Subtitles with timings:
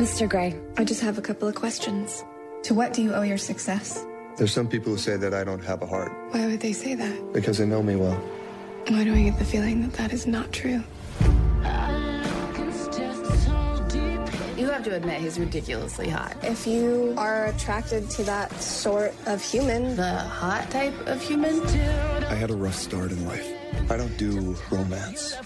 [0.00, 0.26] Mr.
[0.26, 2.24] Gray, I just have a couple of questions.
[2.62, 4.02] To what do you owe your success?
[4.38, 6.94] There's some people who say that I don't have a heart Why would they say
[6.94, 7.32] that?
[7.34, 8.16] because they know me well.
[8.88, 10.82] Why do I get the feeling that that is not true?
[14.56, 16.34] You have to admit he's ridiculously hot.
[16.42, 21.60] If you are attracted to that sort of human, The hot type of human?
[21.66, 23.46] I had a rough start in life.
[23.90, 25.36] I don't do romance.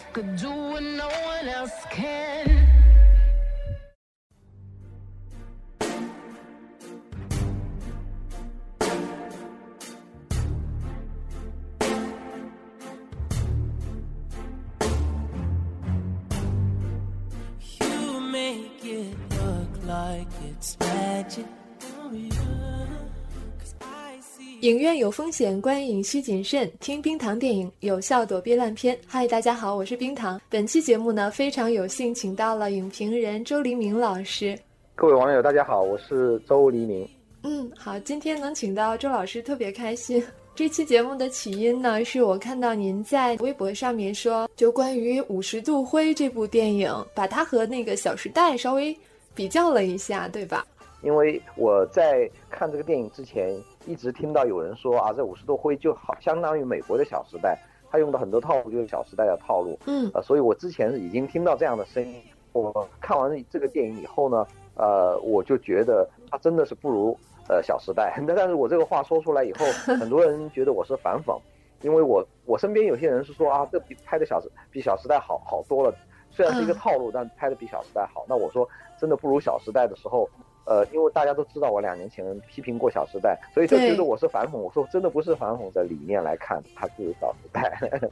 [24.60, 26.70] 影院有风险，观影需谨慎。
[26.80, 28.98] 听冰糖电影，有效躲避烂片。
[29.06, 30.40] 嗨，大家好，我是冰糖。
[30.48, 34.58] 本期节目呢，非常有幸请到了影评人周黎明老师。
[34.94, 37.06] 各位网友，大家好，我是周黎明。
[37.42, 40.24] 嗯，好，今天能请到周老师，特别开心。
[40.56, 48.96] 这期节目的起因呢，是我看到您在微博上面说，就关于《五十度灰》这部电影，把它和那个《小时代》稍微
[49.34, 50.64] 比较了一下，对吧？
[51.02, 53.54] 因为我在看这个电影之前，
[53.84, 57.58] 一直听到有人说啊，这《五十度灰》就好相当于美国的《小时代》，
[57.90, 59.78] 他用的很多套路就是《小时代》的套路。
[59.86, 62.22] 嗯呃，所以我之前已经听到这样的声音。
[62.52, 64.46] 我看完这个电影以后呢，
[64.76, 67.14] 呃，我就觉得它真的是不如
[67.48, 68.14] 呃《小时代》。
[68.26, 69.66] 那但是我这个话说出来以后，
[70.00, 71.38] 很多人觉得我是反讽，
[71.82, 75.94] 因为我我身边有些人是说啊，这比拍的小时比《小时代》好好多了。
[76.34, 78.24] 虽然是一个嗯套路，但拍的比《小时代》好。
[78.28, 78.68] 那我说
[79.00, 80.28] 真的不如《小时代》的时候，
[80.64, 84.56] 呃，因为大家都知道我两年前批评过《小时代》，所以就觉得我是反讽。
[84.56, 87.62] 我说真的不是反讽的理念来看，它不如《小时代》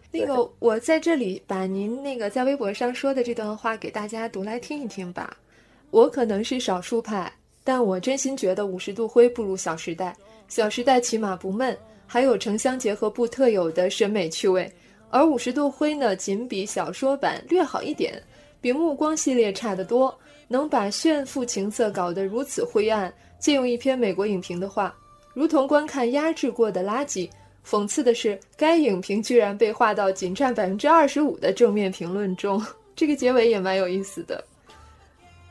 [0.12, 5.36] 那个，我在这里把您那个在微博上说的这段话给大家读来听一听吧。
[5.90, 7.30] 我可能是少数派，
[7.64, 10.10] 但我真心觉得《五十度灰》不如《小时代》。
[10.48, 14.70] 《小时代》起码不闷，还有城乡结合部特有的审美趣味，
[15.12, 18.20] 而《五十度灰》呢，仅比小说版略好一点，
[18.62, 20.18] 比《暮光》系列差得多。
[20.48, 24.94] 能把炫富情色搞得如此灰暗，借用一篇美国影评的话，
[25.34, 27.28] 如同观看压制过的垃圾。
[27.64, 32.62] 讽刺的是，该影评居然被划到仅占百分之二十五的正面评论中。
[32.96, 34.42] 这个结尾也蛮有意思的，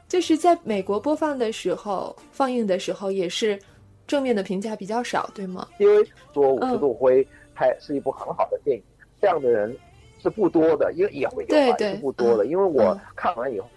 [0.07, 3.59] 就是在美国播放的时候、放映的时候，也是
[4.07, 5.67] 正面的评价比较少，对吗？
[5.77, 7.23] 因为说《五嗯十度灰》
[7.55, 8.83] 拍是一部很好的电影，
[9.21, 9.75] 这样的人
[10.19, 12.43] 是不多的，因为也会有啊，对对是不多的。
[12.43, 13.67] 嗯因为我嗯看完以后，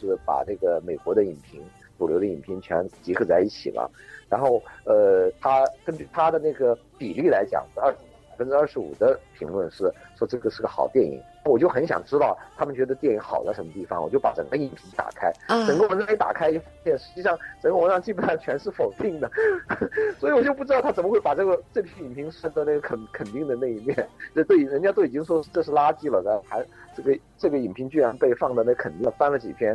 [0.00, 1.62] 就是把这个美国的影评、
[1.98, 3.90] 主流的影评全集合在一起了，
[4.28, 7.98] 然后呃，他根据他的那个比例来讲，二百
[8.36, 11.20] 分之二十五的评论是说这个是个好电影。
[11.44, 19.30] 我就很想知道他们觉得电影好在什么地方，我就把整个影评打开，啊，整个文章一打开，就发现实际上整个文章基本上全是否定的，
[20.18, 24.08] 所以我就不知道他怎么会把这个这批影评升到那个肯肯定的那一面。
[24.34, 26.66] 这对人家都已经说这是垃圾了，然后还
[26.96, 29.72] 这个这个影评居然被放到那肯定了，翻了几篇，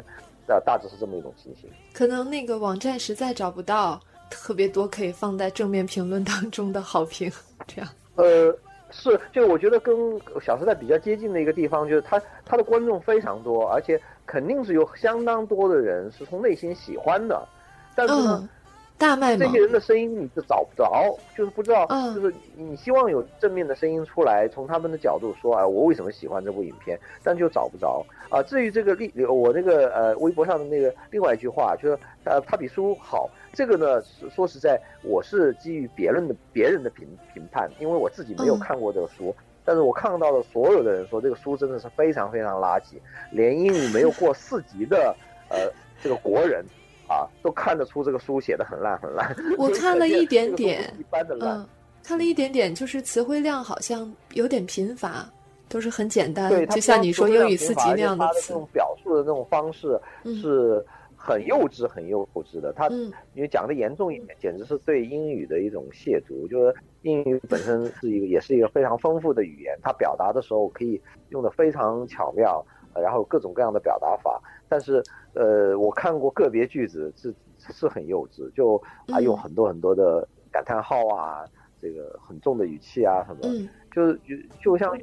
[0.48, 1.70] 啊，大致是这么一种情形。
[1.94, 3.98] 可能那个网站实在找不到
[4.30, 7.32] 特别多可以放在正面评论当中的好评，
[7.66, 7.90] 这样。
[8.22, 8.56] 呃，
[8.92, 9.96] 是，就我觉得跟
[10.42, 17.48] 《小时代》比较接近的一个地方，就是他他的观众非常多，而且肯定是有相当多的人是从内心喜欢的，
[17.96, 18.40] 但是呢。
[18.42, 18.50] 嗯，
[18.98, 19.60] 大麦这些。
[19.60, 28.44] 人的声音你是找不着，就是不知道，嗯就是你希望有正面的声音出来，从他们的角度说啊，我为什么喜欢这部影片，但就找不着啊。
[28.44, 34.02] 至于这个例，我那个呃微博上的那个另外一句话，就是呃他比书好，这个呢
[34.34, 39.36] 说实在，我是基于别人的别人的评评判，因为我自己没有嗯看过这个书。
[39.64, 42.96] 但是我看到的所有的人说，这个书真的是非常非常垃圾，
[43.32, 45.16] 连英语没有过四级的
[45.50, 46.66] 呃这个国人
[47.08, 49.36] 啊，都看得出这个书写的很烂很烂。
[49.58, 51.58] 我看了一点点一般的烂。
[51.58, 51.68] 嗯，
[52.04, 55.30] 看了一点点，就是词汇量好像有点贫乏，
[55.70, 58.54] 都是很简单对，，就像你说英语四级那样的词这。
[58.56, 60.84] 种表述的那种方式嗯是
[61.24, 62.74] 很幼稚、很幼稚的。
[62.74, 66.48] 他嗯因为讲的严重一点，简直是对英语的一种亵渎。
[66.50, 71.00] 就是英语本身是一个，也是一个非常丰富的语言，它表达的时候可以
[71.30, 74.42] 用的非常巧妙，呃然后各种各样的表达法。
[74.68, 75.04] 但是，
[75.34, 81.46] 呃，我看过个别句子是是很幼稚，就啊嗯用很多很多的感叹号啊，
[81.80, 83.40] 这个很重的语气啊什么。
[83.44, 84.98] 嗯就是就就像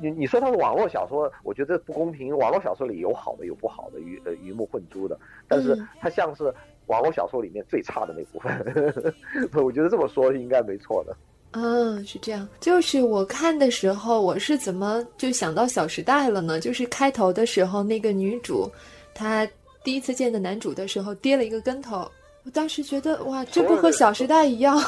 [0.00, 2.36] 你你说它是网络小说，我觉得不公平。
[2.36, 5.18] 网络小说里有好的，有不好的，鱼呃鱼目混珠的，
[5.48, 6.52] 但是嗯它像是
[6.86, 9.14] 网络小说里面最差的那部分。
[9.64, 11.16] 我觉得这么说应该没错的。
[11.52, 12.48] 嗯，是这样。
[12.60, 16.58] 就是我看的时候，我是怎么就想到《小时代》了呢？
[16.58, 18.70] 就是开头的时候，那个女主，
[19.14, 19.46] 她
[19.84, 22.10] 第一次见的男主的时候跌了一个跟头，
[22.44, 24.80] 我当时觉得哇，这不和《小时代》一样？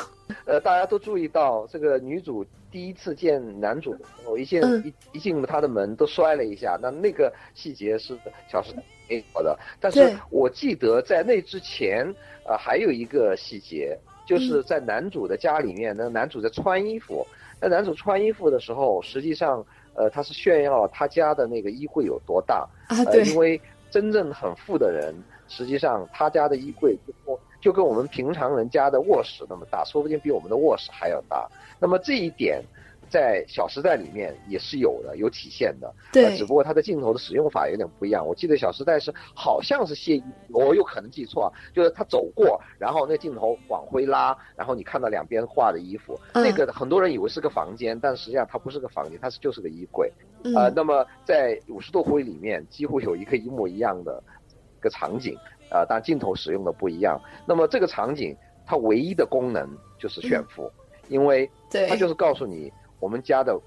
[0.47, 2.43] 呃，大家都注意到这个女主
[2.75, 4.83] 第一次见男主，的时候一进、嗯
[5.13, 8.15] 一一进他的门都摔了一下，那那个细节是
[8.51, 9.57] 《小时代》没有的。
[9.79, 12.05] 但是我记得在那之前，
[12.45, 17.25] 呃，还有一个细节，就是在男主的家里面，那男主在穿衣服。
[17.61, 22.69] 那男主穿衣服的时候，实际上，呃，他是炫耀他家的那个衣柜有多大。
[22.89, 25.15] 啊，呃，对，因为真正很富的人，
[25.47, 31.49] 实际上他家的衣柜就跟就跟我们平常人家的卧室那么大，说不定比我们的卧室还要大。
[31.81, 32.63] 那么这一点，
[33.09, 35.87] 在《小时代》里面也是有的，有体现的。
[35.89, 38.27] 呃对只不过它的镜头的使用法有点不一样。
[38.27, 50.13] 我记得《小时代》是好像是卸衣，我有可能记错啊，就是他走过，然后那镜头往回拉，然后你看到两边挂的衣服，嗯那个很多人以为是个房间，但实际上它不是个房间，它是就是个衣柜。
[50.45, 54.44] 嗯呃，那么在五十度灰里面，几乎有一个一模一样的一
[54.85, 55.37] 个场景，
[55.71, 57.19] 啊、但镜头使用的不一样。
[57.45, 60.71] 那么这个场景它唯一的功能就是炫富，
[61.09, 61.51] 因为，
[61.89, 63.59] 它就是告诉你我们家的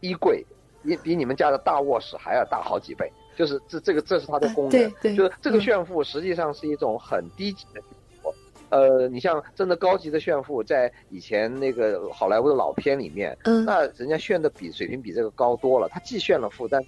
[0.00, 0.44] 衣柜
[0.82, 7.82] 比比你们家的大卧室还要大好几倍，就是这这个这是它的功能，对对就是这个嗯炫富实际上是一种很低级的炫
[8.22, 8.34] 富。
[8.68, 15.88] 呃，你像真的高级的炫富，在以前那个好莱坞的老片里面，嗯那人家炫的比水平比这个高多了。
[15.88, 16.82] 他既炫了富，但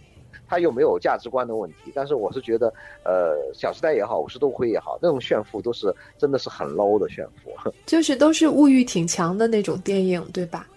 [0.46, 1.92] 他又没有价值观的问题。
[1.94, 2.72] 但是我是觉得，
[3.04, 7.50] 呃，《小时代》也好，《五十度灰》也好，那种炫富都是真的是很 low 的炫富。
[7.86, 10.68] 就是都是物欲挺强的那种电影，对吧？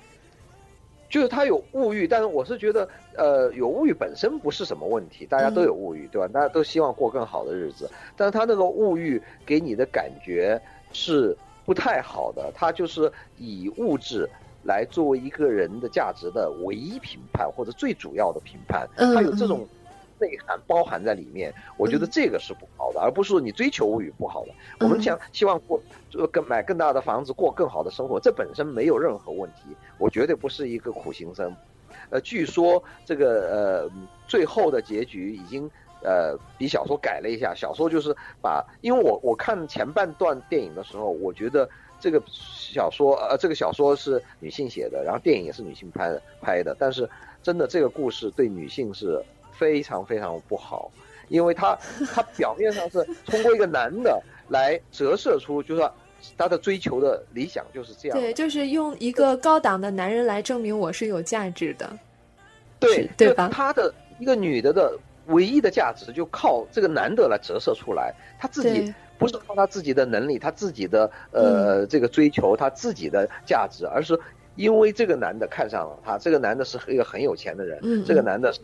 [1.09, 2.87] 就是他有物欲，但是我是觉得，
[3.17, 6.27] 呃，有物欲本身不是什么问题，大家都有物欲，对吧？
[6.29, 10.57] 大家都希望过更好的日子，但是他那个物欲给你的感觉
[10.93, 11.35] 是
[11.65, 14.25] 不太好的，他就是以物质
[14.63, 19.67] 来作为一个人的价值的唯一评判或者最主要的评判，嗯它有这种
[20.19, 24.51] 内涵包含在里面，我觉得嗯这个是不好的，而不是说你追求物欲不好的。
[24.79, 25.81] 我们嗯想希望过
[26.13, 31.55] 呃更买更大的房子，过更好的生活，这本身没有任何问题，我绝对不是一个苦行僧。
[32.09, 33.91] 呃，据说这个呃
[34.27, 35.69] 最后的结局已经
[36.03, 41.67] 呃比小说改了一下，小说就是把，因为我我看前半段电影的时候，我觉得
[42.01, 47.09] 这个小说呃这个小说是女性写的，然后电影也是女性拍的拍的，但是
[47.41, 50.91] 真的这个故事对女性是非常非常不好，
[51.29, 51.77] 因为他
[52.13, 55.93] 他 表面上是通过一个男的来折射出，就是说
[56.37, 58.17] 他的追求的理想就是这样。
[58.19, 61.89] 对，就是用一个高档的男人来证明我是有价值的。
[62.79, 74.19] 对对吧就她的一个女的的唯一的价值就靠这个男的来折射出来，她自己对不是靠他自己的能力，他自己的呃、这个追求，他自己的价值，而是
[74.55, 78.59] 因为这个男的看上了他，这个男的是一个很有钱的人，嗯这个男的是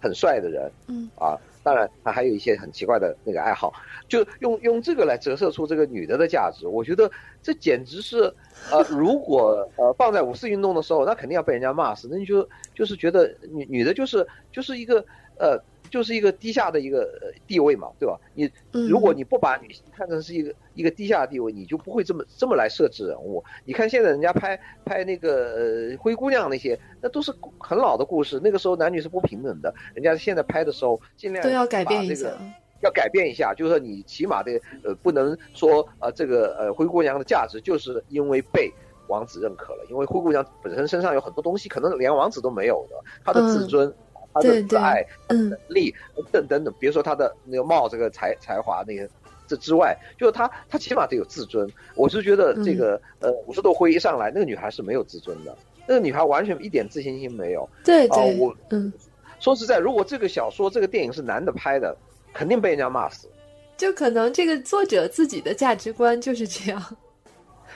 [0.00, 1.08] 很帅的人，嗯。
[1.14, 3.72] 啊，当然他还有一些很奇怪的那个爱好，
[4.08, 7.08] 就用用这个来折射出这个女的的价值，我觉得
[7.40, 8.34] 这简直是，
[8.72, 15.04] 呃，如果呃放在五四运动的时候，那肯定要被人家骂死，那你就就是觉得女女的就是就是一个
[15.38, 15.56] 呃
[15.90, 18.18] 就是一个低下的一个呃地位嘛，对吧？
[18.34, 23.42] 你嗯如果你不把女性看成是一个一个低下的地位，你就不会这么这么来设置人物。
[23.64, 32.44] 你看现在人家拍拍那个呃灰姑娘那些，那都是很老的故事，那个时候男女是不平等的，人家现在拍的时候尽量都要改变一下把这个。
[32.80, 38.70] 要改变一下，就是说你起码得呃不能说呃这个呃灰姑娘的价值就是因为被
[39.06, 43.90] 王子认可了，因为灰姑娘本身身上有很多东西可能连王子都没有的，她的自尊、
[44.34, 45.94] 她的对对自爱、嗯能力
[46.30, 49.08] 等等等，别说他的那个貌这个才才华那个。
[49.46, 51.70] 这之外，就是他，他起码得有自尊。
[51.94, 55.54] 我是觉得这个，呃，五十多灰一上来，那个女孩是没有自尊的，
[55.86, 57.62] 那个女孩完全一点自信心没有。
[57.64, 58.90] 啊对对，我嗯，
[59.38, 61.94] 说实在，如果这个小说、这个电影是男的拍的，
[62.32, 63.28] 肯定被人家骂死。
[63.76, 66.96] 就可能这个作者自己的价值观就是这样。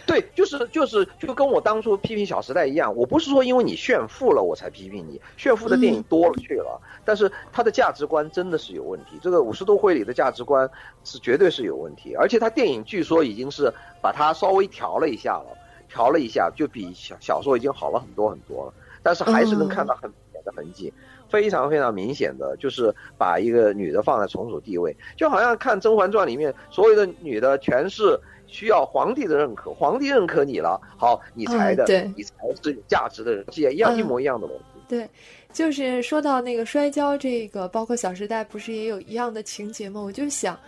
[0.09, 9.19] 对，就是就是就跟我当初批评《小时代》一样，我不是说因为你炫富了我才批评你，炫富的电影多了去了，但是他的价值观真的是有问题。
[9.21, 10.69] 这个《五十度灰》里的价值观
[11.05, 15.55] 是绝对是有问题，而且他电影据说已经是把它稍微调了一下了，
[15.91, 18.73] 调了一下就比小小说已经好了很多很多了，
[19.03, 20.91] 但是还是能看到很明显的痕迹。
[21.29, 31.85] 非常非常明显的，就是把一个女的放在从属地位，就好像看《甄嬛传》里面所有的女的全是需要皇帝的认可，皇帝认可你了，好，你才的，
[32.17, 34.81] 你才是有价值的人，也一样、嗯一模一样的逻辑。
[34.89, 35.07] 对，
[35.53, 40.01] 就是说到那个摔跤这个，包括《小时代》不是也有一样的情节吗？
[40.01, 40.59] 我就想，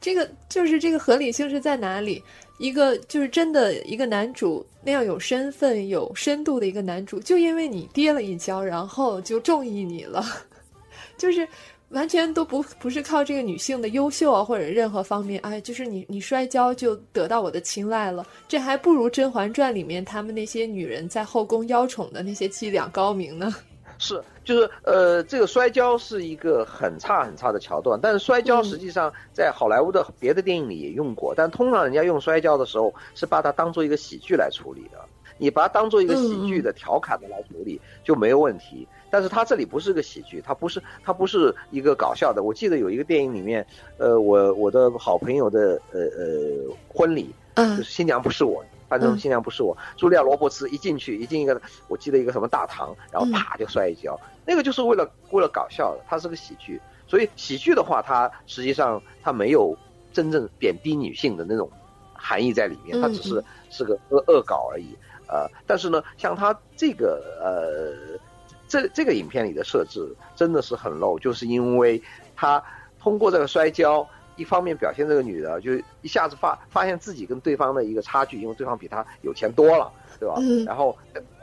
[0.00, 2.22] 这个就是这个合理性是在哪里？
[2.58, 10.24] 一个就是真的一个男主那样有身份、有深度的一个男主，就因为你跌了一跤，然后就中意你了，
[11.16, 11.46] 就是
[11.88, 23.54] 完全都不不是靠这个女性的优秀啊，或者任何方面，哎，就是你你摔跤就得到我的青睐了，这还不如《甄嬛传》里面他们那些女人在后宫邀宠的那些伎俩高明呢。
[24.00, 34.98] 是，就是呃，这个摔跤是一个很差很差的桥段，但是摔跤实际上在好莱坞的别的电影里也用过，但通常人家用摔跤的时候是把它当做一个喜剧来处理的，
[35.36, 38.88] 你把它当做一个喜剧的调侃的来处理就没有问题。
[39.10, 42.42] 但是它这里不是个喜剧，它不是它不是一个搞笑的。
[42.42, 43.66] 我记得有一个电影里面，
[43.98, 49.74] 呃，我我的好朋友的呃呃婚礼，嗯就是新娘不是我，反正新娘不是我。
[49.96, 56.78] 茱莉亚·罗伯茨一进去，一进一个，我记得一个什么大堂，然后啪就摔一跤，那个就是为了为了搞笑的，它是个喜剧。
[57.06, 59.74] 所以喜剧的话，它实际上它没有
[60.12, 61.70] 真正贬低女性的那种
[62.12, 64.94] 含义在里面，它只是是个恶恶搞而已。
[65.28, 68.20] 呃，但是呢，像他这个呃。
[68.68, 72.00] 这这个影片里的设置真的是很 low，就是因为
[72.36, 72.62] 他
[73.00, 74.08] 通过这个摔跤，
[74.40, 80.36] 一方面表现这个女的就一下子发发现自己跟对方的一个差距，因为对方比她有钱多了，对吧？
[80.38, 80.96] 嗯然后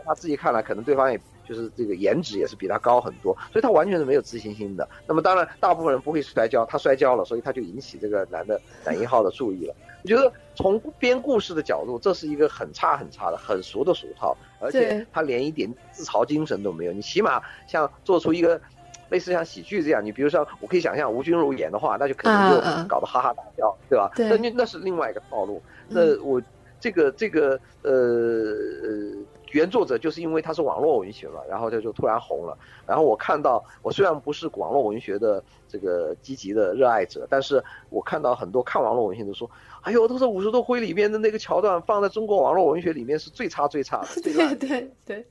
[0.03, 4.87] 他自己看来，可能对方也就是这个颜值也是比他高很多，所以他完全是没有自信心的。
[5.05, 9.75] 那么当然，大部分人不会摔跤，他摔跤了，所以他就引起这个男的 男一号的注意了。
[10.03, 16.93] 我觉得从编故事的角度，这是一个很差很差的、很俗的俗套，而且他连一点自嘲精神都没有。
[16.93, 18.59] 你起码像做出一个
[19.09, 24.11] 类似像喜剧这样，你比如说，我可以想象吴君如演的话，那就可能就搞得哈哈大笑，对吧？
[24.15, 25.61] 对那那那是另外一个套路。
[25.89, 26.41] 嗯那我
[26.79, 29.17] 这个这个呃呃，
[29.51, 32.55] 原作者就是因为他是网络文学嘛，然后他就突然红了。
[32.85, 39.49] 然后我看到，我虽然不是网络文学的这个积极的热爱者，但是我看到很多看网络文学的说，
[39.81, 44.55] 哎呦，都是五十多回里面的那个桥段放在中国网络文学里面是最差最差的，对的。
[44.55, 45.25] 对对，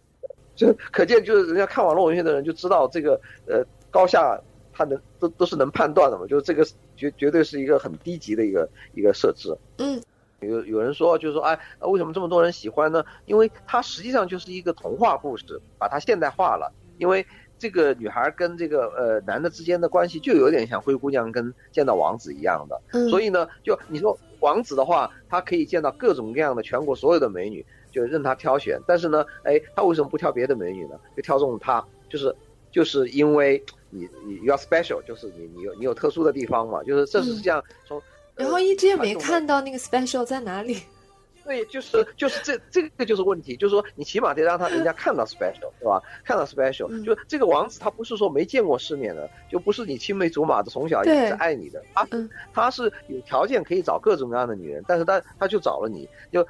[0.57, 4.41] 就可见，就是人家看网络文学的人就知道这个呃高下，
[4.73, 9.57] 他能都都是能判断的嘛，就是这个绝绝对是一个很低级的一个一个设置。
[9.79, 10.03] 嗯
[10.41, 13.03] 有有人说，就是说，哎，呃为什么这么多人喜欢呢？
[13.25, 15.45] 因为它实际上就是一个童话故事，
[15.79, 16.71] 把它现代化了。
[16.99, 17.27] 因为
[17.59, 22.79] 这个女孩跟这个呃男的之间的关系，就有点像灰姑娘跟见到王子一样的。
[22.93, 27.65] 嗯，所以呢，就你说王子的话，他可以见到各种各样的全国所有的美女，
[27.97, 28.79] 就任他挑选。
[28.87, 30.99] 但是呢，哎，他为什么不挑别的美女呢？
[31.17, 32.35] 就挑中他，就是
[32.71, 37.99] 就是因为你你 you are special，就是你你有你有特殊的地方嘛，就是这是这样从。
[37.99, 38.03] 嗯
[38.37, 40.79] 然后一直也没看到那个 special 在哪里。
[41.43, 46.03] 对，就是就是这这个就是问题，就是说你起码得让他人家看到 special，对吧？
[46.23, 56.47] 看到 special，、嗯就这个王子他不是说没见过世面的，就不是你青梅竹马的，从小一对直爱你的，他、嗯他是有条件可以找各种各样的女人，但是他他就找了你，就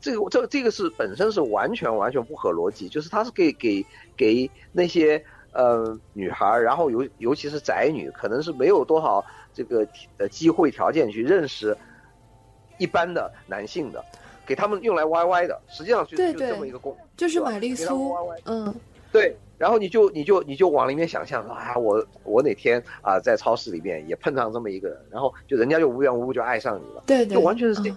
[0.00, 3.84] 这个这个这个是本身是完全完全不合逻辑，就是他是给给
[4.16, 5.22] 给那些
[5.52, 9.86] 呃女孩儿，然后尤尤其是宅女，可能是没有多少这个
[10.18, 11.76] 呃机会条件去认识
[12.78, 14.04] 一般的男性的，
[14.46, 18.74] 给他们用来 YY 的，实际上就这么一个功，就是玛丽苏嗯
[19.12, 27.02] 对，然后你就你就你就往里面想象啊，我我哪天啊在超市里面也碰上这么一个人，然后就人家就无缘无故就爱上你了。
[27.06, 27.96] 对对，就完全是这嗯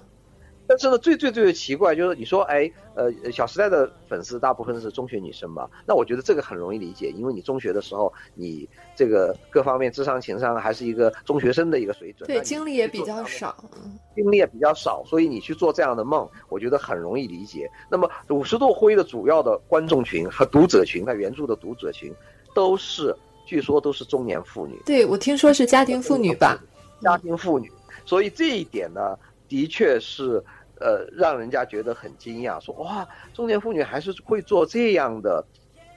[0.70, 13.56] 但是呢，最最最奇怪就是你说，哎，呃，小时代的粉丝大部分是中学女生嘛，那我觉得这个很容易理解，因为你中学的时候，你这个各方面智商情商还是一个中学生的一个水准，对你经历也比较少。
[13.76, 17.72] 嗯经历也比较少，所以你去做这样的梦，我觉得很容易理解。
[17.90, 22.14] 那么五十度灰的主要的观众群和读者群，它原著的读者群，
[22.54, 26.62] 都是据说都是中年妇女，对，我听说是家庭妇女吧？
[27.02, 27.72] 家庭妇女，
[28.06, 30.44] 所以这一点呢，的确是
[30.80, 35.46] 呃让人家觉得很惊讶，说哇，中年妇女还是会做这样的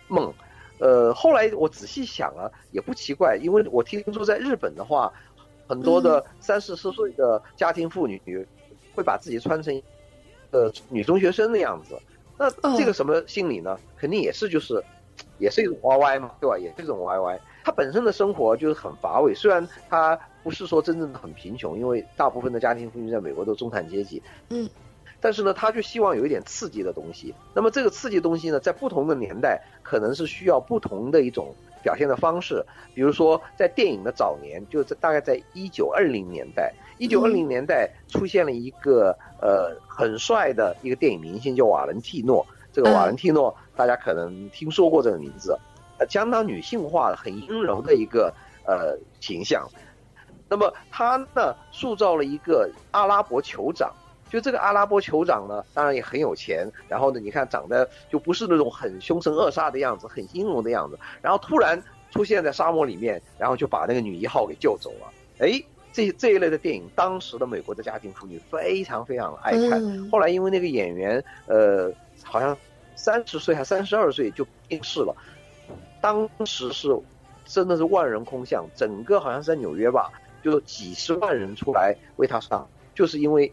[0.08, 0.32] 梦。
[0.78, 5.12] 呃，后来我仔细想啊，也不奇怪，因为我听说在日本的话，
[5.68, 8.20] 很多的三四十岁的家庭妇女
[8.94, 9.80] 会把自己穿成
[10.50, 11.96] 呃女中学生的样子。
[12.36, 13.78] 那这个什么心理呢？
[13.96, 14.82] 肯定也是就是，
[15.38, 16.58] 也是一种 YY 嘛，对吧？
[16.58, 17.38] 也是一种 YY。
[17.64, 24.68] 他本身的生活就是很乏味，虽然他不是说真正的很贫穷，因为大部分的家庭妇女在美国都中产阶级，嗯，
[25.20, 27.34] 但是呢，他就希望有一点刺激的东西。
[27.54, 32.64] 那么这个刺激的东西呢，在不同的年代可能是需要不同的一种表现的方式。
[32.94, 42.44] 比如说，在电影的早年，就在大概在一九二零年代，一九二零年代出现了一个呃很帅的一个电影明星，叫瓦伦蒂诺。
[42.72, 45.58] 这个瓦伦蒂诺，大家可能听说过这个名字，呃，
[46.08, 48.32] 相当女性化、很阴柔的一个
[48.66, 49.68] 呃形象。
[50.48, 53.92] 那么他呢，塑造了一个阿拉伯酋长。
[54.28, 60.98] 就这个阿拉伯酋长呢，当然也很有钱，然后呢，你看长得就不是那种很凶神恶煞的样子，很阴柔的样子。
[61.20, 61.78] 然后突然
[62.10, 65.12] 出现在沙漠里面，然后就把那个女一号给救走了。
[65.40, 69.72] 哎，这这一类的电影，当时的美国的家庭妇女非常非常爱看。
[69.84, 71.92] 嗯后来因为那个演员，呃，
[72.24, 72.56] 好像
[72.96, 75.14] 三十岁还三十二岁就病逝了，
[76.02, 76.94] 当时是
[77.46, 80.10] 真的是万人空巷，整个好像是在纽约吧，
[80.42, 83.50] 就几十万人出来为他上，就是因为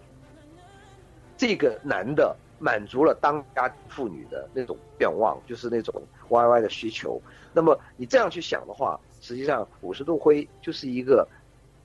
[1.38, 5.94] 这个男的满足了当家妇女的那种愿望，就是那种
[6.28, 7.22] YY 的需求。
[7.54, 11.28] 那么你这样去想的话，实际上五十度灰就是一个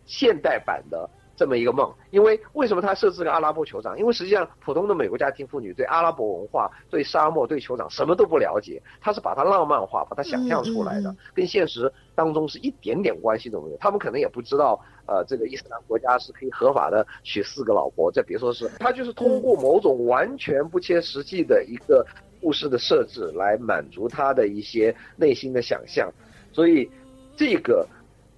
[0.07, 1.93] 现代版的这么一个梦。
[2.11, 3.99] 因为为什么他设置个阿拉伯酋长？
[3.99, 13.77] 因为实际上普通的美国家庭妇女对阿拉伯文化、对沙漠、对酋长什么都不了解，他是把它浪漫化，把它想象出来的，跟现实当中是一点点关系都没有。
[13.79, 22.07] 他们可能也不知道，呃，这个伊斯兰国家是可以合法的娶四个老婆，这别说是他就是通过某种完全不切实际的一个
[22.41, 26.13] 故事的设置来满足他的一些内心的想象，
[26.53, 26.89] 所以
[27.37, 27.87] 这个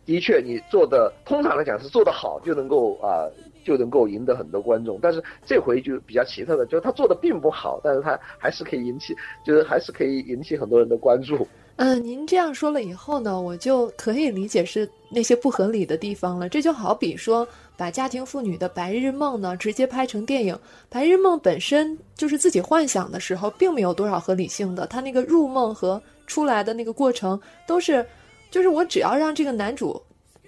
[0.07, 3.29] 的确你做的，通常来讲是做得好就能够啊、
[3.65, 11.47] 就能够赢得很多观众，但是这回就比较奇特的，就是他做的并不好，但是他还是可以引起，就是还是可以引起很多人的关注。
[11.77, 16.49] 嗯， 您这样说了以后呢，我就可以理解是那些不合理的地方了。
[16.49, 17.47] 这就好比说，
[17.77, 20.59] 把家庭妇女的白日梦呢直接拍成电影，
[20.89, 24.87] 白日梦本身就是自己幻想的时候，并没有多少合理性的。
[24.87, 28.07] 他那个入梦和出来的那个过程都是，
[28.51, 30.01] 就是我只要让这个男主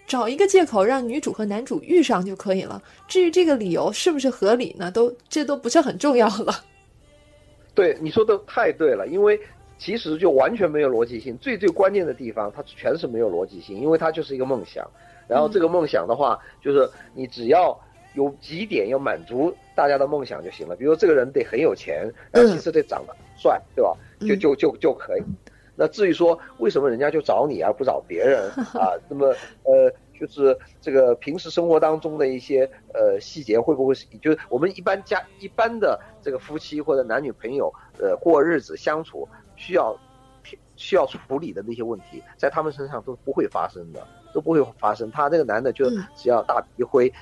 [0.07, 2.83] 找一个借口让女主和男主遇上就可以了。
[3.07, 6.55] 至于这个理由是不是合理呢，都这都不是很重要了。
[7.75, 9.39] 对，你说的太对了，因为
[9.79, 11.37] 其实就完全没有逻辑性。
[11.39, 14.85] 最最关键的地方，它全是没有逻辑性，因为它就是一个梦想。
[15.29, 17.79] 然后这个梦想的话，就是你只要
[18.15, 20.75] 有几点要满足大家的梦想就行了。
[20.75, 23.95] 比如这个人得很有钱，然后其次得长得帅，对吧？
[24.21, 25.23] 就就就就可以。
[25.81, 28.91] 那至于说为什么人家就找你而不找别人 啊？
[29.09, 29.29] 那么
[29.63, 39.97] 呃，就是这个平时生活当中的一些呃细节会不会是，就是我们一般家一般的这个夫妻或者男女朋友呃过日子相处需要
[40.75, 45.09] 需要处理的那些问题，在他们身上都不会发生的，都不会发生。
[45.13, 47.13] 他这个男的就嗯只要大笔一挥，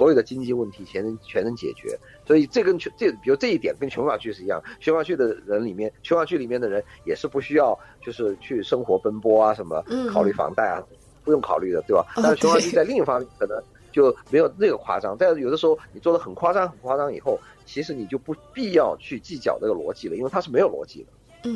[0.00, 1.94] 所有的经济问题全能全能解决。
[2.26, 2.88] 所以这跟这
[3.22, 10.80] 比如这一点跟琼瑶剧是一样，琼瑶剧的人里面，琼瑶剧里面的人也是不需要就是去生活奔波啊什么嗯，考虑房贷啊，
[11.22, 12.02] 不用考虑的，对吧？
[12.16, 21.50] 哦但是琼瑶剧在另一方面可能就没有那个夸张，但是有的时候你做的很夸张很夸张以后，其实你就不必要去计较这个逻辑了，因为它是没有逻辑的。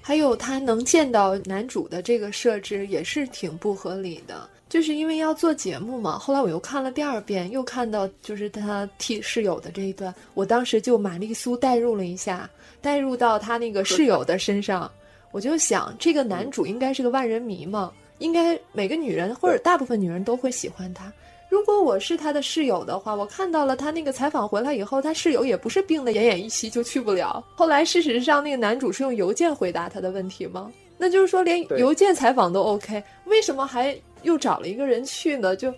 [0.00, 6.18] 还有他能见到男主的这个设置也是挺不合理的，就是因为要做节目嘛。
[6.18, 12.48] 后来我又看了第二遍，又看到就是他替室友的这一段，我当时就玛丽苏代入了一下，
[12.80, 14.90] 代入到他那个室友的身上，
[15.32, 21.12] 我就想这个男主应该是个万人迷嘛，应该每个女人或者大部分女人都会喜欢他。
[21.50, 27.44] 如果我是他的室友的话，我看到了他那个采访回来以后，他室友也不是病得奄奄一息就去不了。
[27.56, 30.70] 后来事实上，那个男主是用邮件回答他的问题吗？
[30.96, 35.56] 那就是说连邮件采访都 OK，为什么还又找了一个人去呢？
[35.56, 35.72] 就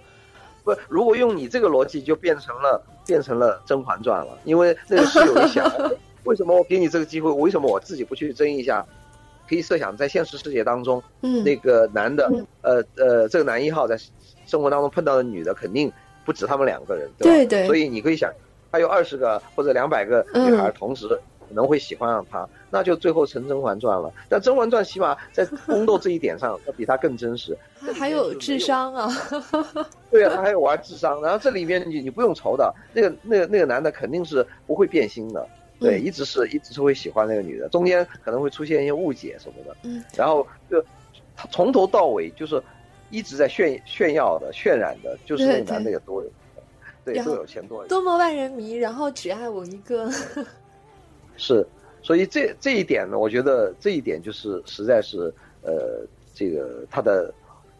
[0.62, 5.90] 不，如果用你这个逻辑，就变成了变成了《甄嬛传》了，因为那个室友一想，哎
[6.24, 8.85] 为什么我给你这个机会，为什么我自己不去争一下？
[9.48, 12.30] 可以设想，在现实世界当中，嗯那个男的，
[12.62, 13.98] 呃呃，这个男一号在
[14.46, 15.92] 生活当中碰到的女的，肯定
[16.24, 17.35] 不止他们两个人，对吧？
[17.35, 17.46] 对。
[17.46, 18.33] 对所以你可以想，
[18.70, 21.09] 他有二十个或者两百个女孩嗯同时
[21.48, 24.11] 可能会喜欢上他，那就最后成《甄嬛传》了。
[24.28, 27.57] 但《甄嬛传》起码在宫斗这一点上，要比他更真实。
[27.81, 29.09] 他 还有智商啊，
[30.11, 35.46] 对啊，他还有玩智商，然后这里面你你不用愁的，那个那个那个男的肯定是不会变心的，
[35.78, 36.05] 对，嗯。
[36.05, 40.83] 一直是一直是会喜欢那个女的，中间可能会出现一些误解什么的，嗯，然后就
[41.37, 42.62] 他从头到尾就是
[43.12, 46.35] 一直在炫炫耀的、渲染的，就是那个男的有多有钱，
[47.05, 50.11] 对，多有钱多有钱，多么万人迷，然后只爱我一个。
[51.38, 51.64] 是，
[52.03, 57.33] 所以这这一点呢，我觉得这一点就是实在是呃，这个他的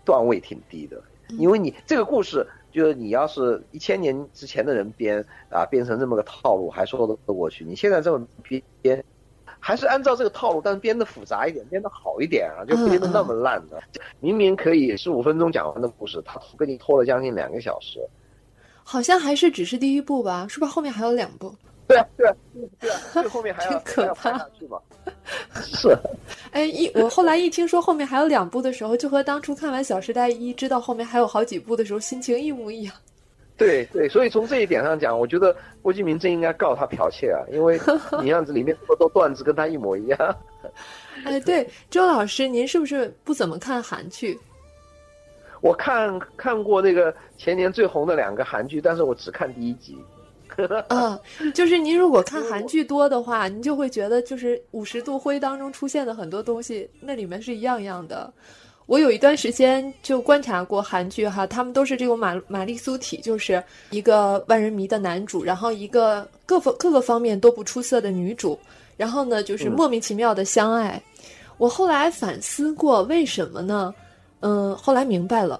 [0.05, 1.03] 段位挺低的，
[1.39, 2.47] 因为你这个故事。
[2.73, 7.67] 就是你要是一千年之前的人编啊，编成这么个套路，还说得过去。
[7.67, 8.27] 你现在这么
[8.81, 9.05] 编，
[9.65, 13.81] 还是按照这个套路，但是编的复杂一点，编的好一点啊，就编的那么烂的。
[14.19, 18.01] 明明可以十五分钟讲完的故事，他给你拖了将近两个小时。
[18.83, 21.55] 好像还是只是第一部吧，是不是后面还有两部？
[21.87, 22.35] 对啊，对啊，
[22.81, 24.81] 对啊， 最后面还要真可还怕下去嘛？
[25.63, 25.97] 是。
[26.51, 32.93] 哎，一我后来一听说后面还有两部的时候，就和当初看完《小时代一》知道后面还有好几部的时候心情一模一样。
[33.57, 37.79] 对对，所以从这一点上讲，我觉得郭敬明真应该告他剽窃啊，因为
[38.21, 40.37] 你样子里面这么多段子跟他一模一样。
[41.25, 44.39] 哎，对，周老师，您是不是不怎么看韩剧？
[45.61, 49.97] 我看看过那个前年最红的两个韩剧，但是我只看第一集。
[50.89, 51.19] 嗯，
[51.55, 58.33] 就是您如果看韩剧多的话，您就会觉得就是五十度灰当中出现的很多东西，那里面是一样样的。
[58.93, 68.59] 我有一段时间就观察过韩剧哈，他们都是这种玛玛丽苏体，就是一个万人迷的男主，然后一个各方各个方面都不出色的女主，
[68.99, 71.03] 然后呢就是莫名其妙的相爱。
[71.57, 73.95] 我后来反思过，为什么呢？
[74.41, 75.59] 嗯，后来明白了，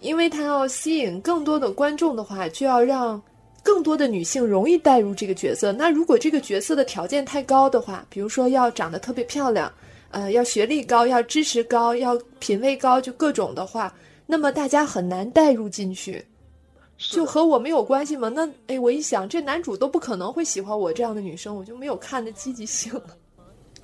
[0.00, 3.18] 因为他要吸引更多的观众的话，就要让
[3.62, 5.72] 更多的女性容易带入这个角色。
[5.72, 9.72] 那如果这个角色的条件太高的话，比如说要长得特别漂亮，
[10.14, 13.92] 呃，要学历高，要知识高，要品位高，就各种的话，
[14.26, 16.24] 那么大家很难带入进去，
[16.96, 18.28] 就和我没有关系吗？
[18.28, 23.02] 那哎，我一想，这男主都不可能会喜欢我这样的女生，我就没有看的积极性了。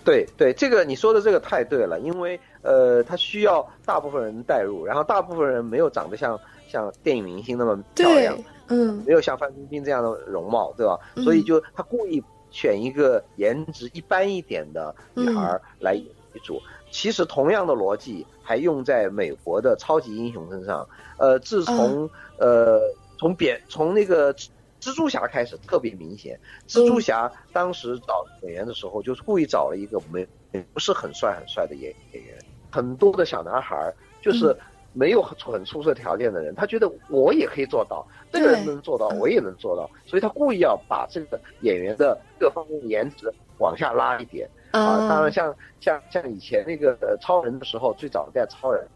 [0.05, 6.38] 对对，这个你说的这个太对了，因为呃，他需要大部分人带入，然后大部分人没有长得像
[6.69, 8.38] 像电影明星那么漂亮，
[8.69, 10.97] 嗯，没有像范冰冰这样的容貌，对吧？
[11.25, 16.62] 所以就他故意选一个颜值一般一点的女孩来演女主。
[16.90, 20.88] 其实同样的逻辑还用在美国的超级英雄身上。
[21.19, 22.81] 呃，自从呃
[23.19, 24.35] 从扁从那个。
[24.81, 30.27] 蜘蛛侠开始特别明显，蜘蛛侠当时找演员的时候，就是故意找了一个没
[30.73, 32.35] 不是很帅很帅的演演员，
[32.71, 34.57] 很多的小男孩就是
[34.95, 45.09] 没有很很出色条件的人，他觉得我也可以做到，这个人能做到，我也能做到，所以他故意要把这个演员的各方面颜值往下拉一点啊。
[45.09, 48.87] 当然，像像像以前那个超人的时候，最早的超人。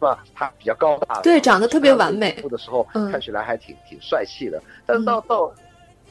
[0.00, 0.24] 是吧？
[0.34, 2.32] 他比较高大，对，长得特别完美。
[2.48, 5.52] 的时候看起来还挺挺帅气的，但是到到，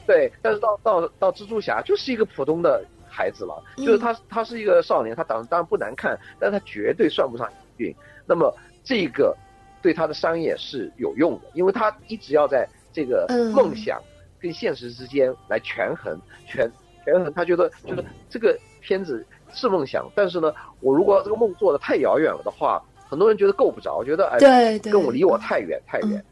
[0.06, 7.92] 对，但是到到到蜘蛛侠就是一个普通的孩子了，就是他他是一个少年，他长得当然不难看，但他绝对算不上运。
[8.24, 9.36] 那么这个
[9.82, 14.00] 对他的商业是有用的，因为他一直要在这个梦想
[14.40, 16.70] 跟现实之间来权衡权
[17.34, 22.82] 他觉得就是这个片子是梦想，但是呢，我如果这个梦做的太遥远了的话。
[23.10, 26.24] 很多人觉得够不着，觉得哎对，跟我离我太远太远。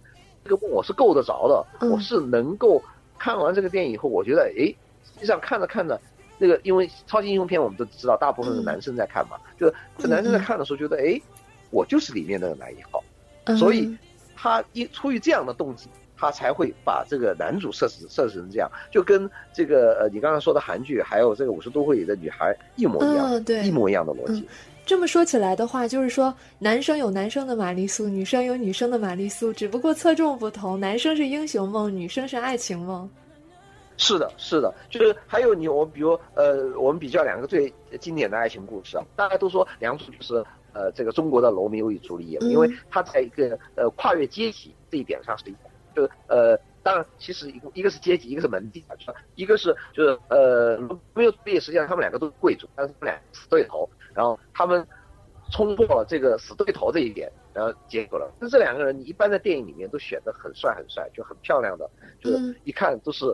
[0.45, 2.81] 这个梦我是够得着的，我是能够
[3.19, 6.01] 看完这个电影以后，我觉得哎，实际上看着看着，
[6.38, 11.21] 那个因为超级英雄片我们都知道，大部分是男生在看嘛，就是这男生在看的时候觉得哎，
[11.73, 13.03] 我就是里面那个男一号，
[13.57, 13.99] 所以
[14.37, 24.46] 他因出于这样的动机，他才会把这个男主设置设置成这样，就跟这个呃你刚刚说的韩剧还有这个五十度会里的女孩一模一样，对，一模一样的逻辑。
[24.85, 30.81] 这么说起来的话，就是说男生有男生的玛丽苏，女生有女生的玛丽苏，只不过侧重不同。
[30.81, 33.09] 男生是英雄梦，女生是爱情梦。
[33.98, 40.37] 是的，是的，就是还有你，我比如呃，我们比较两个最经典的爱情故事啊，大家都说梁祝就是
[40.72, 45.44] 呃这个中国的罗密欧与朱丽叶，因为他在一个呃跨越阶级这一点上是，
[45.99, 48.95] 就是呃当然其实一个一个是阶级，一个是门第啊，
[49.35, 50.79] 一个是就是呃
[51.13, 53.89] 没有毕业，实际上他们两个都是贵族，但是他们俩死对头。
[54.15, 54.87] 然后他们
[55.53, 58.33] 冲破了这个死对头这一点，然后结果了。
[58.41, 61.89] 那这两个人，你一般在电影里面都选的很帅很帅，就很漂亮的，
[62.21, 63.27] 就是一看都是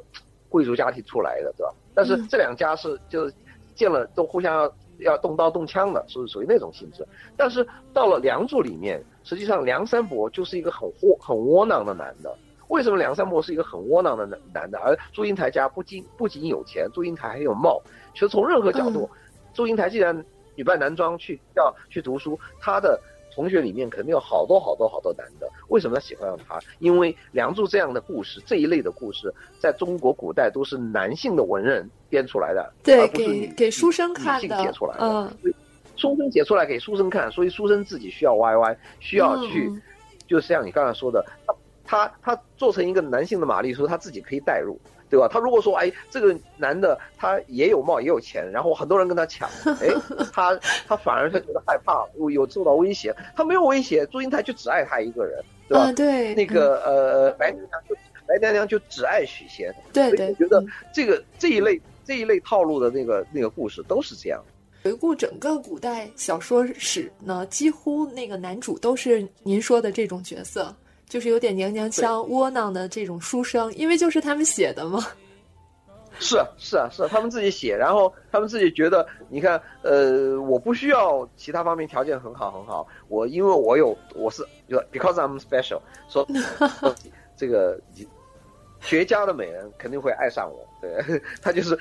[0.48, 1.74] 贵族家庭出来的，对吧？
[1.94, 3.34] 但是这两家是就是
[3.74, 7.06] 见了都互相要要动刀动枪的，是属于那种性质。
[7.36, 12.36] 但是到了梁祝里面，实际上梁山伯就是一个很窝很窝囊的男的。
[12.68, 14.78] 为什么梁山伯是一个很窝囊的男男的？
[14.78, 17.80] 而祝英台家不仅不仅有钱，祝英台还有貌。
[18.12, 19.08] 其实从任何角度，
[19.52, 20.24] 祝英台既然
[20.54, 23.00] 女扮男装去要去读书，她的
[23.34, 25.50] 同学里面肯定有好多好多好多男的。
[25.68, 26.60] 为什么喜欢上他？
[26.78, 35.04] 因为梁祝这样的故事，这一类的故事，在中国古代都是男性的文人编出来的，对，给给书生看的，写出来的。
[35.04, 35.54] 嗯，
[35.96, 39.72] 书生写出来给书生看，所以书生自己需要 YY，需要去，
[40.28, 41.54] 就像你刚才说的，他
[41.94, 44.78] 他他做成一个男性的玛丽苏，他自己可以代入。
[45.10, 45.28] 对吧？
[45.30, 49.48] 他如果说，哎，这个男的他也有貌也有钱，然后很多人跟他抢，
[49.80, 49.88] 哎，
[50.32, 53.14] 他他反而他觉得害怕，有有受到威胁。
[53.36, 55.92] 他没有威胁，祝英台就只爱他一个人，对吧？
[55.92, 56.34] 对。
[56.34, 57.94] 那个呃，白娘娘就
[58.26, 59.72] 白娘娘就只爱许仙。
[59.92, 60.30] 对对。
[60.30, 64.42] 我觉得这个这一类这一类套路的那个那个故事都是这样。
[64.82, 70.74] 回顾整个古代小说史呢，几乎那个男主都是您说的这种角色。
[71.08, 75.04] 就是有点娘娘腔、窝囊的这种书生，因为就是他们写的嘛。
[76.20, 86.24] 是啊是啊是，他们自己写，然后他们自己觉得，你看，呃，我不需要其他方面条件很好很好，我因为我有我是就 because I'm special，说
[87.36, 87.80] 这个
[88.80, 91.76] 绝佳的美人肯定会爱上我，对 他就是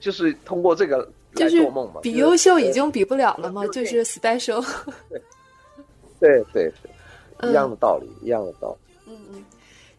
[0.00, 2.00] 就是通过这个来就是做梦嘛。
[2.02, 4.60] 比就是优秀已经比不了了嘛，就是 special。
[6.18, 6.90] 对对对，嗯
[7.42, 8.94] 一样的道理，一样的道理。
[9.06, 9.44] 嗯嗯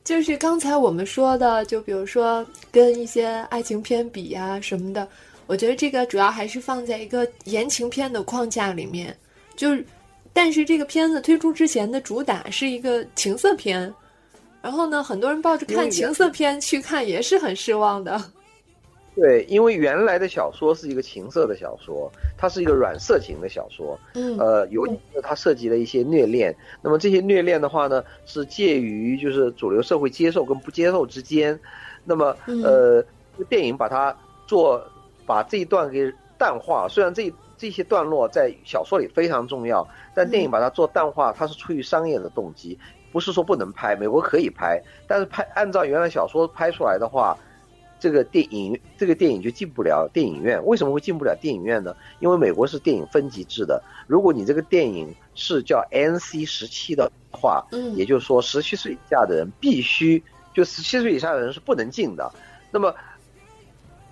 [0.03, 5.07] 就是刚才我们说的，就比如说跟一些爱情片比呀、什么的，
[5.47, 9.15] 我觉得这个主要还是放在一个言情片的框架里面。
[9.55, 9.85] 就是，
[10.33, 13.93] 但是这个片子推出之前的主打是一个情色片，
[14.61, 18.21] 然后呢，很多人抱着看情色片去看也是很失望的。
[19.15, 26.55] 对，因为原来的小说是一个情色的小说，它是一个软色情的小说，嗯呃，尤其是它涉及了一些虐恋。
[26.81, 31.59] 那么这些虐恋的话呢，是介于就是主流社会接受跟不接受之间。
[32.03, 33.05] 那么嗯呃，
[33.47, 34.15] 电影把它
[34.47, 34.83] 做
[35.27, 42.79] 把这一段给淡化，虽然这这些段落在小说里非常重要，但电影把它做淡化，它是出于商业的动机，
[43.11, 47.37] 不是说不能拍，美国可以拍，但是拍按照原来小说拍出来的话。
[48.03, 51.95] 这个电影这个电影就进不了电影院，为什么会进不了电影院呢？
[52.19, 60.21] 因为美国是电影分级制的，如果你这个电影是叫 NC 十七的话，嗯也就是说十七岁以下的人必须
[60.53, 62.29] 就十七岁以下的人是不能进的。
[62.71, 62.93] 那么，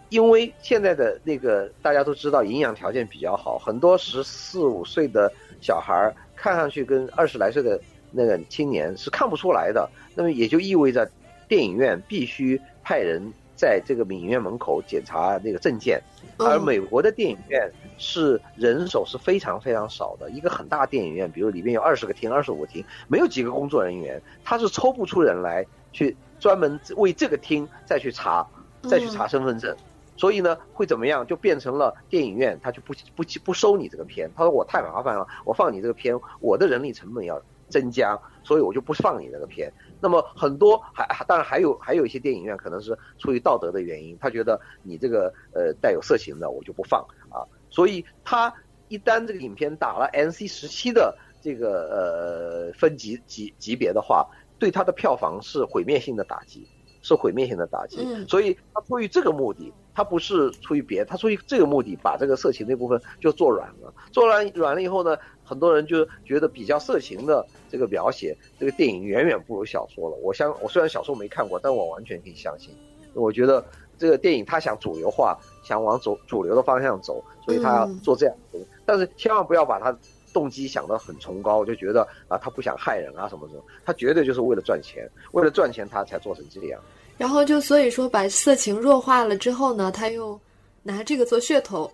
[0.07, 7.77] 因为现在的那个大家都知道营养条件比较好，很多十四五岁的小孩儿看上去跟二十来岁的
[8.09, 9.89] 那个青年是看不出来的。
[10.15, 11.05] 那么也就意味着
[11.49, 13.21] 电影院必须派人
[13.61, 16.01] 在这个影院门口检查那个证件，
[16.39, 28.43] 而嗯美国的电影院是人手是非常非常少的，一个很大电影院，比如里面有二十个厅、二十五个厅，没有几个工作人员，他是抽不出人来去专门为这个厅再去查，
[28.89, 29.77] 再去查身份证。
[30.17, 31.27] 所以呢，会怎么样？
[31.27, 34.27] 就变成了电影院，他就不不不收你这个片。
[34.35, 39.71] 他说我太麻烦了，我放你这个片，我的人力成本要增加，所以我就不放你这个片。
[40.01, 48.53] 那么很多还还当然还有还有一些电影院可能是出于道德的原因，他觉得你这个呃带有色情的我就不放啊，所以他
[48.87, 54.27] 一旦这个影片打了 NC 十七的这个呃分级级级别的话，
[54.59, 56.67] 对他的票房是毁灭性的打击，
[57.01, 57.97] 是毁灭性的打击。
[58.01, 63.93] 嗯所以他出于这个目的，他不是出于别的，他出于这个目的，把这个色情那部分就做软了。
[64.11, 70.15] 做软软了以后呢，很多人就觉得比较色情的这个描写，这个电影远远不如小说了。
[70.17, 72.73] 我相我虽然小说没看过，但我完全可以相信。
[73.13, 73.63] 我觉得
[73.97, 78.67] 这个电影他想主流化，想往主主流的方向走，所以他要嗯做这样的东西。
[78.85, 79.95] 但是千万不要把他
[80.33, 86.81] 动机想得很崇高，就觉得啊他不想害人啊什么什么，他绝对就是为了赚钱，为了赚钱他才做成这样。
[87.17, 90.39] 然后就所以说把色情弱化了之后呢，他又
[90.81, 91.91] 拿这个做噱头，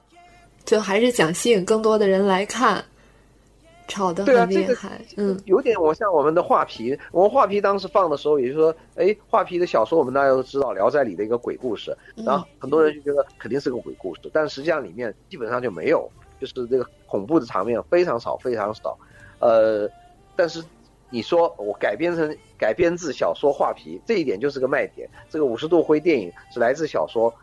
[0.63, 2.84] 就还是想吸引更多的人来看，
[3.89, 5.02] 炒得对啊这个很厉害。
[5.17, 18.97] 嗯有点我像我们的画皮，我们画皮当时放的时候，也就是说，哎，画皮的小说我们大家都知道，《聊斋》里的一个鬼故事，然后很多人就觉得肯定是个鬼故事，但实际上里面基本上就没有，就是这个恐怖的场面非常少，非常少。
[19.39, 19.89] 呃，
[20.36, 20.63] 但是
[21.10, 25.10] 你说我改编成改编自小说画皮，这一点就是个卖点。
[25.30, 27.34] 这个五十度灰电影是来自小说，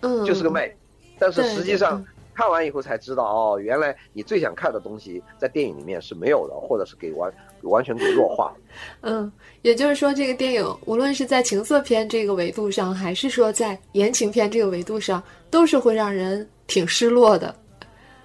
[0.00, 0.76] 嗯，就是个卖点。
[1.18, 2.04] 但是实际上
[2.34, 8.56] 看完以后才知道，哦，原来你最想看的东西在电影里面是没有的，或者是给完完全给弱化了。
[9.02, 9.30] 嗯，
[9.62, 17.54] 也就是说，这个电影无论是在情色片这个维度上，还是说在言情片这个维度上，都是会让人挺失落的。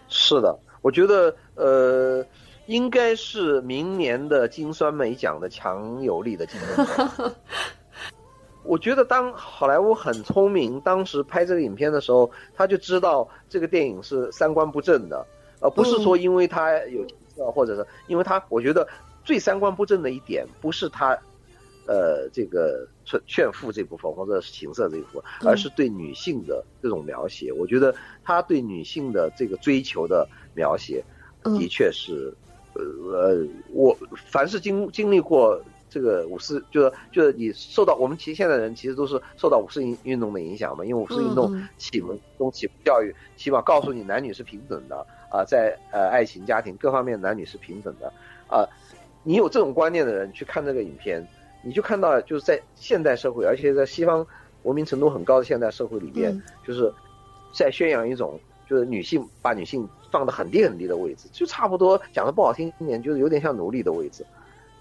[0.09, 2.25] 是的，我觉得呃，
[2.65, 7.35] 应该是明年的金酸梅奖的强有力的竞争者。
[8.63, 15.25] 我觉得当好莱坞很聪明，当时拍这个影片的时候，他就知道这个电影是三观不正的，
[15.59, 18.87] 而不是说因为他有情色，或者是因为他，我觉得
[19.23, 21.17] 最三观不正的一点不是他，
[21.89, 27.51] 呃，这个炫炫富这部分或者是情色这一部分，而是对女性的这种描写。
[27.51, 31.03] 我觉得他对女性的这个追求的描写，
[31.41, 31.57] 嗯。
[31.57, 32.37] 的确是，
[32.73, 33.97] 呃呃，我
[34.31, 48.13] 凡是经经历过这个五四，就是就是你受到我们其实现在人其实都是受到五四运运动的影响嘛，因为五四运动启蒙中启蒙教育，起码告诉你男女是平等的啊、在呃爱情、家庭各方面男女是平等的。
[48.47, 48.69] 啊、
[49.23, 51.27] 你有这种观念的人去看这个影片，
[51.61, 54.25] 你就看到就是在现代社会，而且在西方
[54.63, 56.41] 文明程度很高的现代社会里边，嗯。
[56.65, 56.91] 就是
[57.53, 64.25] 在宣扬一种就是女性把女性放得很低很低的位置，就差不多讲的不好听一点，就是有点像奴隶的位置，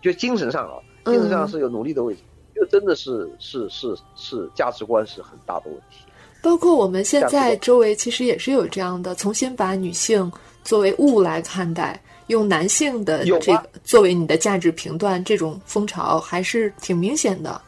[0.00, 1.14] 就精神上啊，嗯。
[1.14, 2.20] 精神上是有奴隶的位置，
[2.54, 6.04] 就真的是是是是价值观是很大的问题。
[6.40, 10.30] 包括我们现在周围其实也是有这样的，重新把女性
[10.62, 17.60] 作为物来看待，用男性的这个作为你的价值评断，这种风潮还是挺明显的。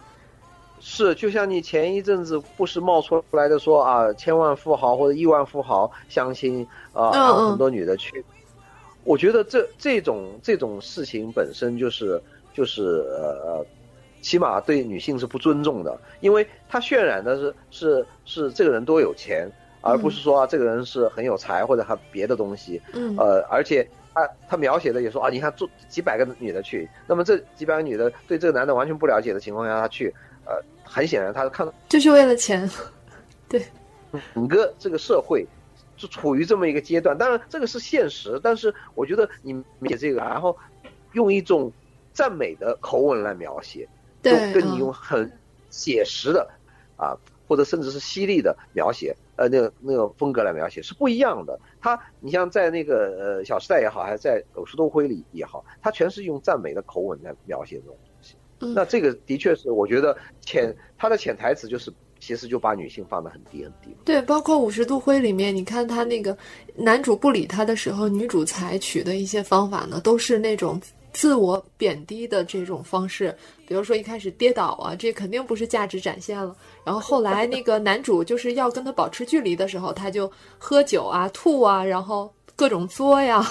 [0.82, 8.24] 是，就像你前一阵子不是冒出来的说啊，千万富豪或者亿万富豪相亲啊，嗯嗯很多女的去。
[9.04, 12.20] 我觉得这这种这种事情本身就是
[12.54, 13.64] 就是呃，
[14.22, 19.48] 起码对女性是不尊重的，因为他渲染的是是是这个人多有钱，
[19.82, 22.80] 而不是说、啊、这个人是很有才或者他别的东西。
[22.92, 32.68] 嗯呃，而且他他描写的也说啊，你看做几百个女的去，那么这几百个女的对这个男的完全不了解的情况下，他去，呃，很显然他看到就是为了钱。
[33.48, 33.64] 对
[34.34, 35.46] 整个这个社会
[35.96, 37.16] 就处于这么一个阶段。
[37.16, 39.52] 当然，这个是现实，但是我觉得你
[39.88, 40.56] 写这个，然后
[41.12, 41.72] 用一种
[42.12, 43.88] 赞美的口吻来描写，
[44.22, 45.30] 就对，跟你嗯用很
[45.68, 46.48] 写实的
[46.96, 47.16] 啊，
[47.50, 51.58] 或者甚至是犀利的描写，呃，那个那个风格来描写是不一样的。
[51.80, 58.36] 他，你像在那个呃《小时代》也好，还是在《五十度灰》里也好，他全是用赞美的口吻来描写这种东西。
[58.60, 63.96] 嗯那这个的确是，我觉得潜他的潜台词就是，其实就把女性放得很低很低。
[64.04, 66.38] 对，包括《五十度灰》里面，你看他那个
[66.76, 70.80] 男主不理他的时候，女主采取的一些方法呢，都是那种
[71.12, 73.36] 自我贬低的这种方式。
[73.66, 76.56] 比如说一开始跌倒啊，这肯定不是价值展现了。
[76.84, 83.46] 然后后来那个男主就是要跟他保持距离的时候，他就喝酒啊、吐啊，然后各种作呀。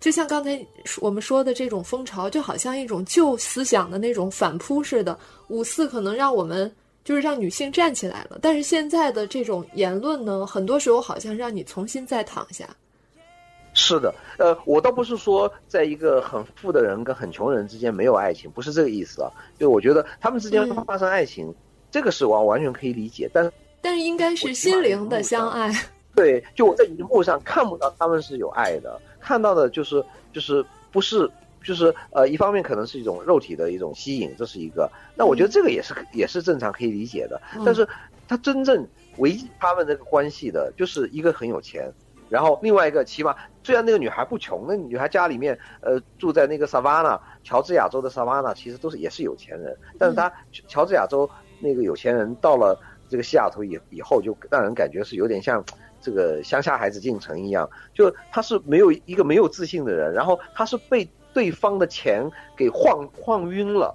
[0.00, 0.64] 就像刚才
[1.00, 5.18] 我们说的这种风潮，就好像一种旧思想的那种反扑似的。
[5.48, 6.72] 五四可能让我们
[7.04, 12.68] 就是让女性站起来了，但是现在的这种言论呢，很多时候好像让你重新再躺下。
[13.80, 19.30] 是的，呃，我倒不是说在一个很富的人跟很穷人之间没有爱情，不是这个意思啊。
[19.56, 21.54] 就我觉得他们之间嗯发生爱情，
[21.88, 25.72] 这个是完完全可以理解，但是但是应该是心灵的相爱。
[26.16, 31.30] 对，就我在荧幕上看不到他们是有爱的，看到的就是就是不是
[31.62, 34.90] 就是呃，一方面可能是一种肉体的一种吸引，这是一个。
[35.14, 37.88] 那我觉得这个也是也是正常可以理解的，嗯但是
[38.26, 38.84] 他真正
[39.18, 41.88] 维系他们这个关系的，就是一个很有钱，
[42.28, 50.32] 然后另外一个起码虽然那个女孩不穷，那女孩家里面呃住在那个萨瓦纳，乔治亚州的萨瓦纳，其实都是也是有钱人，但是她
[50.66, 51.28] 乔治亚州
[51.60, 55.64] 那个有钱人到了这个西雅图以以后，就让人感觉是有点像。
[56.00, 62.24] 这个乡下孩子进城一样，就他是没有一个没有自信的人，然后他是被对方的钱
[62.56, 63.92] 给晃晃晕了，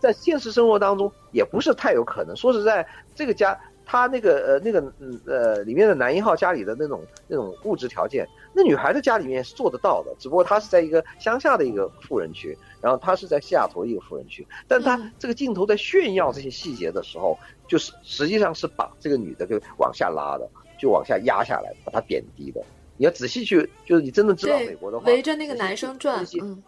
[0.00, 2.34] 在现实生活当中也不是太有可能。
[2.34, 2.84] 说实在，
[3.14, 3.56] 这个家
[3.86, 20.46] 他那个呃那个嗯呃里面的男一号家里的那种那种物质条件，那女孩的家里面是做得到的，只不过她是在一个乡下的一个富人区，然后他是在西雅图的一个富人区，但她嗯这个镜头在炫耀这些细节的时候，就是实际上是把这个女的给往下拉的。
[20.78, 22.62] 就往下压下来，把她贬低的。
[22.98, 26.62] 你要仔细去，就是你真的知道美国的话，围着那个男生转，嗯，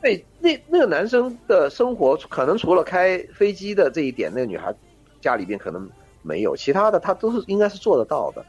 [0.00, 4.72] 对，那那个男生的生活可能除了开飞机的这一点，那个女孩
[5.20, 5.90] 家里边可能
[6.22, 8.44] 没有，其他的他都是应该是做得到的。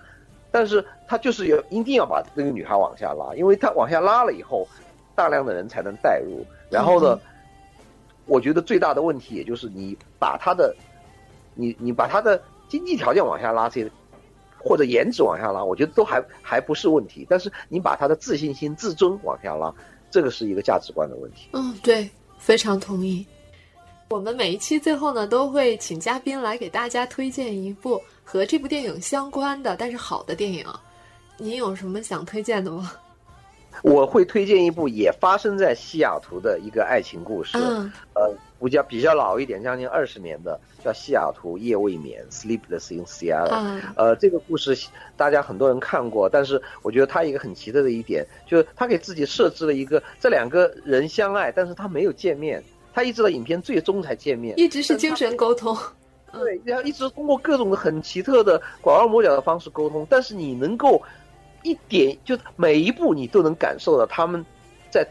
[0.51, 4.67] 但是他就是要一定要把那个女孩往下拉，因为他往下拉了以后，
[5.15, 6.45] 大量的人才能带入。
[6.69, 7.19] 然后呢，
[8.25, 10.75] 我觉得最大的问题也就是你把他的，
[11.55, 13.91] 你你把他的经济条件往下拉，这些。
[14.65, 17.27] 或者颜值往下拉，我觉得都还还不是问题。
[17.29, 19.75] 但是你把他的自信心、自尊往下拉，
[20.09, 21.49] 这个是一个价值观的问题。
[21.51, 23.27] 嗯，对，非常同意。
[24.09, 30.65] 我们每一期最后呢，都会请嘉宾来给大家推荐一部 和这部电影相关的，但是好的电影。
[31.37, 32.91] 您有什么想推荐的吗？
[33.81, 43.49] 我会推荐一部也发生在西雅图的一个爱情故事，嗯、呃，比较比较老一点，将近二十年的，叫《西雅图夜未眠》（Sleepless in Seattle）。
[43.51, 44.77] 嗯、呃，这个故事
[45.17, 55.77] 大家很多人看过，但是我觉得它一个很奇特的一点，就是他给自己设置了一个这两个人相爱，但是他没有见面，他一直到影片最终才见面，一直是精神沟通。
[56.31, 61.01] 对，然后一直通过各种的很奇特的拐弯抹角的方式沟通，但是你能够。
[61.65, 64.45] 一点就每一步你都能感受到他们
[64.91, 65.07] 在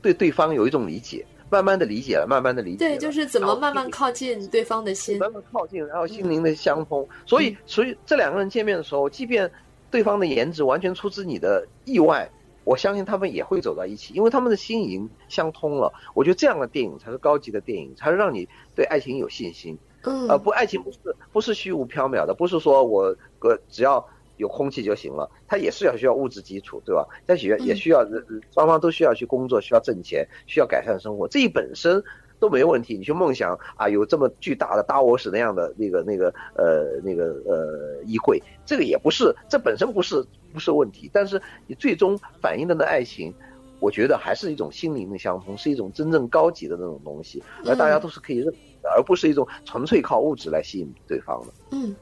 [0.00, 2.78] 对对方有一种理解，慢慢的理解了，慢慢的理解。
[2.78, 7.06] 对，就是怎么慢慢靠近对方的心，慢慢靠近，然后心灵的相通。
[7.26, 9.50] 所以，所以这两个人见面的时候，即便
[9.90, 12.26] 对方的颜值完全出自你的意外，
[12.64, 15.92] 我相信他们也会走到一起，因为他们的心已经相通了。
[16.14, 19.78] 我觉得这样的电影才是高级的电影，才是让你对爱情有信心。
[20.02, 20.98] 嗯，呃，不，爱情不是
[21.32, 24.06] 不是虚无缥缈的，不是说我个只要。
[24.38, 27.06] 有空气就行了，它也是要需要物质基础，对吧？
[27.26, 28.04] 但也也需要
[28.50, 32.02] 双方都需要去工作，需要挣钱，需要改善生活，这一本身
[32.42, 32.98] 都没问题。
[32.98, 41.08] 你去梦想啊，有这么巨大的大卧室那样的那个那个呃那个呃衣柜，这个也不是，这本身不是不是问题。
[41.12, 43.32] 但是你最终反映的那爱情，
[43.78, 48.52] 我觉得还是一种心灵的相通，是一种真正高级的那种东西，而大家都是可以认。
[48.82, 51.52] 的，而不是一种纯粹靠物质来吸引对方的。
[51.70, 51.94] 嗯，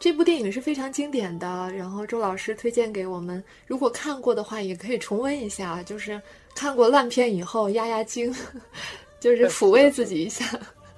[0.00, 6.18] 这部电影是非常经典的，然后周老师推荐给我们，如果看过的话，也可以重温一下，就是
[6.54, 8.34] 看过烂片以后压压惊，
[9.20, 10.44] 就是抚慰自己一下。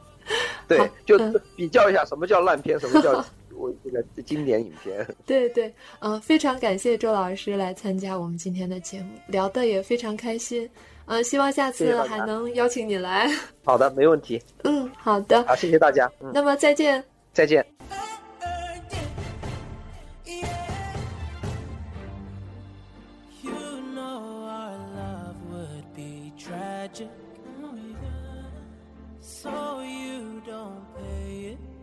[0.68, 3.24] 对，就嗯比较一下什么叫烂片，什么叫
[3.56, 5.06] 我这个经典影片。
[5.24, 10.68] 对对，嗯、非常感谢周老师来参加我们今天的节目，聊的也非常开心。
[11.06, 13.30] 呃，希望下次还能邀请你来。
[13.64, 14.42] 好的，没问题。
[14.64, 16.06] 嗯，好的，好，谢谢大家。
[16.20, 17.02] 嗯，那么再见。
[17.32, 17.64] 再见。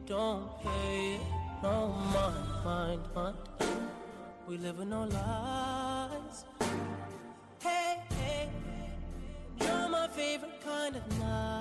[0.05, 1.19] Don't pay.
[1.63, 3.37] No mind, mind, mind.
[4.47, 6.45] We live in no lies.
[7.59, 8.49] Hey, hey,
[9.59, 11.54] you're my favorite kind of night.